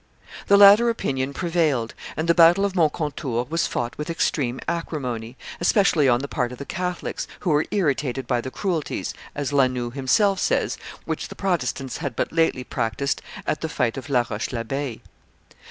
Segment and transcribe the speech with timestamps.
[0.47, 6.09] The latter opinion prevailed; and the battle of Moncontour was fought with extreme acrimony, especially
[6.09, 9.91] on the part of the Catholics, who were irritated by the cruelties, as La Noue
[9.91, 14.51] himself says, which the Protestants had but lately practised at the fight of La Roche
[14.51, 15.01] l'Abeille.